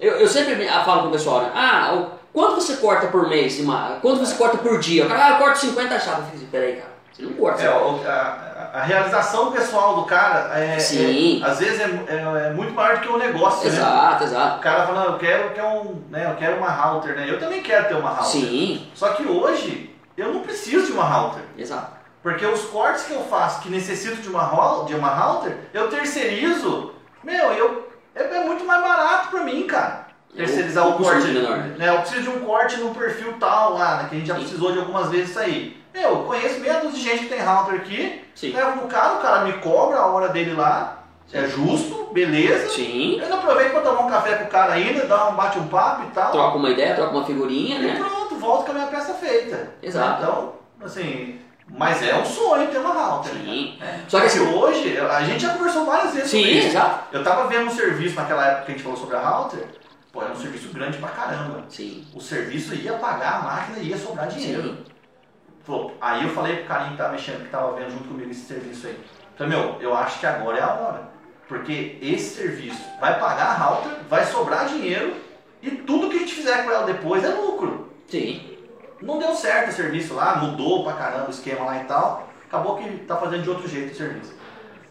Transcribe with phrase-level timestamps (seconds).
[0.00, 1.50] Eu, eu sempre ah, falo com o pessoal, né?
[1.54, 3.56] Ah, quanto você corta por mês?
[3.56, 5.04] de ma- Quanto você corta por dia?
[5.06, 6.06] O cara, ah, eu corto 50 chapas.
[6.06, 7.62] Eu falei, assim, peraí, cara, você não corta.
[7.62, 11.42] É, a, a- realização pessoal do cara é, Sim.
[11.42, 13.74] é- às vezes é, é- é muito maior do que o negócio, né?
[13.76, 14.58] Exato, exato.
[14.58, 17.24] O cara fala, não, eu quero, eu quero um, né, eu quero uma router, né?
[17.28, 18.26] Eu também quero ter uma router.
[18.26, 21.42] Sim, Só que hoje eu não preciso de uma router.
[21.56, 21.96] exato.
[22.22, 26.92] Porque os cortes que eu faço que necessito de uma, de uma router, eu terceirizo,
[27.22, 30.06] meu, eu, é, é muito mais barato pra mim, cara.
[30.34, 31.28] É, Terceirizar o- corte.
[31.28, 31.88] é menor, né?
[31.88, 34.06] Eu preciso de um corte no perfil tal lá, né?
[34.08, 34.40] Que a gente já Sim.
[34.40, 35.76] precisou de algumas vezes isso aí.
[35.94, 38.52] Eu conheço meia dúzia de gente que tem router aqui, Sim.
[38.52, 42.68] levo no cara, o cara me cobra a hora dele lá, é justo, beleza.
[42.68, 43.16] Sim.
[43.16, 45.68] Eu ainda aproveito pra tomar um café com o cara ainda, dar um bate um
[45.68, 46.32] papo e tal.
[46.32, 47.96] Troca uma ideia, troca uma figurinha, E né?
[47.98, 49.70] pronto, volto com a minha peça feita.
[49.82, 50.22] Exato.
[50.22, 50.52] Então,
[50.84, 53.32] assim, mas é um sonho ter uma router.
[53.32, 53.76] Sim.
[53.80, 54.04] né?
[54.08, 56.68] Só que assim- hoje, a gente já conversou várias vezes sobre Sim, isso.
[56.68, 57.04] exato.
[57.16, 59.64] Eu tava vendo um serviço naquela época que a gente falou sobre a router,
[60.12, 61.64] pô, era um serviço grande pra caramba.
[61.68, 62.06] Sim.
[62.14, 64.62] O serviço ia pagar a máquina e ia sobrar dinheiro.
[65.66, 65.90] Sim.
[66.00, 68.86] Aí eu falei pro carinha que tava mexendo, que tava vendo junto comigo esse serviço
[68.86, 68.96] aí.
[69.36, 71.08] Falei, meu, eu acho que agora é a hora.
[71.48, 75.14] Porque esse serviço vai pagar a router, vai sobrar dinheiro
[75.60, 77.92] e tudo que a gente fizer com ela depois é lucro.
[78.08, 78.55] Sim.
[79.02, 82.28] Não deu certo o serviço lá, mudou pra caramba o esquema lá e tal.
[82.46, 84.32] Acabou que tá fazendo de outro jeito o serviço.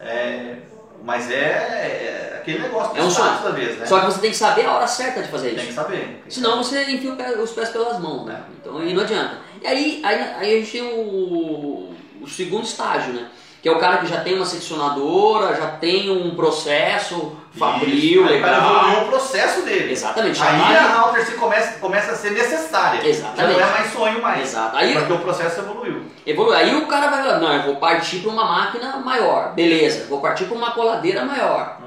[0.00, 0.56] É,
[1.04, 3.38] mas é, é aquele negócio É um sonho.
[3.38, 3.86] toda vez, né?
[3.86, 5.74] Só que você tem que saber a hora certa de fazer Tem que isso.
[5.74, 5.98] saber.
[6.00, 8.42] tem que Senão você enfia os pés pelas mãos, né?
[8.60, 9.38] Então aí não adianta.
[9.60, 13.28] E aí, aí, aí a gente tem o, o segundo estágio, né?
[13.62, 18.32] Que é o cara que já tem uma seccionadora, já tem um processo fabril, Isso.
[18.32, 18.56] Legal.
[18.56, 19.92] evoluiu o processo dele.
[19.92, 20.42] Exatamente.
[20.42, 23.06] Aí a se começa, começa a ser necessária.
[23.06, 23.54] Exatamente.
[23.54, 24.42] Já não é mais sonho mais.
[24.42, 24.76] Exato.
[24.76, 26.02] Aí, Porque o processo evoluiu.
[26.26, 26.56] evolui.
[26.56, 29.52] aí o cara vai falar, não, eu vou partir para uma máquina maior.
[29.54, 31.78] Beleza, vou partir para uma coladeira maior.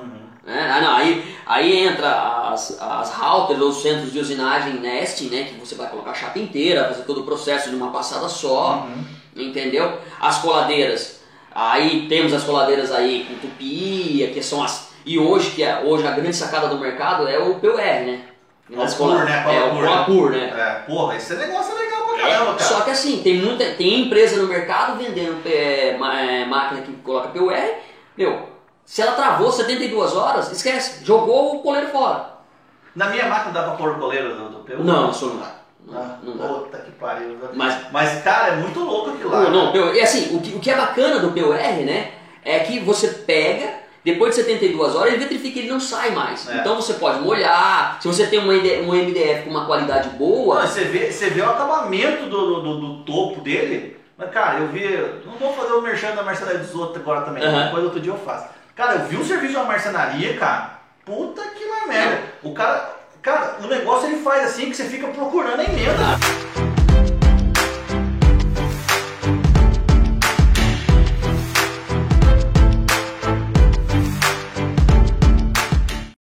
[0.47, 5.43] Ah, não, aí, aí entra as, as routers ou centros de usinagem nesting, né?
[5.45, 8.85] Que você vai colocar a chapa inteira, fazer todo o processo de uma passada só,
[8.87, 9.03] Uhum.
[9.35, 9.97] entendeu?
[10.21, 11.14] As coladeiras,
[11.55, 14.93] aí temos as coladeiras aí com tupia, que são as...
[15.05, 18.25] E hoje, que é, hoje a grande sacada do mercado é o PUR, né?
[18.69, 19.45] O As PUR, né?
[19.47, 20.53] É, o Cola Colapur, né?
[20.57, 22.59] É, porra, esse negócio é legal pra caramba, cara.
[22.59, 27.29] Só que assim, tem muita tem empresa no mercado vendendo é, é, máquina que coloca
[27.29, 27.53] PUR,
[28.17, 28.49] meu,
[28.83, 32.35] se ela travou 72 horas, esquece, jogou o coleiro fora.
[32.95, 34.83] Na minha máquina dá pra pôr o coleiro do, do PU?
[34.83, 35.51] Não, isso não dá.
[35.87, 36.47] Não, não dá.
[36.47, 37.37] Puta que pariu.
[37.53, 39.41] Mas- Mas, cara, é muito louco aquilo lá.
[39.43, 42.11] Não, não, PUR, e assim, o que, o que é bacana do PUR, né,
[42.43, 43.73] é que você pega,
[44.03, 46.47] depois de 72 horas, ele vitrifica, ele não sai mais.
[46.49, 46.57] É.
[46.57, 50.67] Então você pode molhar, se você tem uma um MDF com uma qualidade boa, Não,
[50.67, 53.95] você, vê, você vê o acabamento do, do, do topo dele.
[54.17, 54.87] Mas, cara, eu vi.
[55.25, 57.43] Não vou fazer o merchan da marcenaria dos outros agora também.
[57.43, 57.65] Aham.
[57.65, 58.47] Depois outro dia eu faço.
[58.73, 60.79] Cara, eu vi um serviço de uma marcenaria, cara.
[61.03, 62.21] Puta que lá merda.
[62.43, 62.95] O cara.
[63.25, 66.74] Cara, o negócio ele faz assim que você fica procurando a emenda.